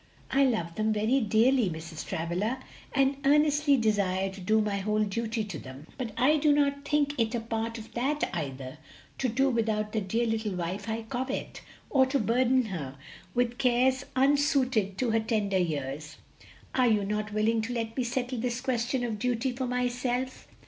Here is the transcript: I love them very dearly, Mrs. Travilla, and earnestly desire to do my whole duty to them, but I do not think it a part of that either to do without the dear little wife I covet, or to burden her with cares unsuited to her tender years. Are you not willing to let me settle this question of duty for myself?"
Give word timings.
I 0.31 0.43
love 0.45 0.73
them 0.73 0.91
very 0.93 1.19
dearly, 1.21 1.69
Mrs. 1.69 2.03
Travilla, 2.07 2.57
and 2.91 3.17
earnestly 3.23 3.77
desire 3.77 4.31
to 4.31 4.41
do 4.41 4.59
my 4.59 4.77
whole 4.77 5.03
duty 5.03 5.43
to 5.43 5.59
them, 5.59 5.85
but 5.95 6.11
I 6.17 6.37
do 6.37 6.51
not 6.51 6.83
think 6.85 7.13
it 7.19 7.35
a 7.35 7.39
part 7.39 7.77
of 7.77 7.93
that 7.93 8.27
either 8.33 8.79
to 9.19 9.29
do 9.29 9.51
without 9.51 9.91
the 9.91 10.01
dear 10.01 10.25
little 10.25 10.55
wife 10.55 10.89
I 10.89 11.03
covet, 11.03 11.61
or 11.91 12.07
to 12.07 12.17
burden 12.17 12.65
her 12.65 12.97
with 13.35 13.59
cares 13.59 14.03
unsuited 14.15 14.97
to 14.97 15.11
her 15.11 15.19
tender 15.19 15.59
years. 15.59 16.17
Are 16.73 16.87
you 16.87 17.05
not 17.05 17.31
willing 17.31 17.61
to 17.61 17.73
let 17.73 17.95
me 17.95 18.03
settle 18.03 18.39
this 18.39 18.59
question 18.59 19.03
of 19.03 19.19
duty 19.19 19.51
for 19.51 19.67
myself?" 19.67 20.47